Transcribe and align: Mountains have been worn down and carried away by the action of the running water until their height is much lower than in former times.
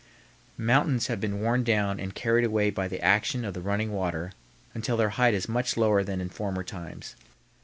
Mountains 0.57 1.05
have 1.05 1.21
been 1.21 1.41
worn 1.41 1.63
down 1.63 1.99
and 1.99 2.15
carried 2.15 2.43
away 2.43 2.71
by 2.71 2.87
the 2.87 2.99
action 3.01 3.45
of 3.45 3.53
the 3.53 3.61
running 3.61 3.91
water 3.91 4.31
until 4.73 4.97
their 4.97 5.09
height 5.09 5.35
is 5.35 5.47
much 5.47 5.77
lower 5.77 6.03
than 6.03 6.19
in 6.19 6.27
former 6.27 6.63
times. 6.63 7.15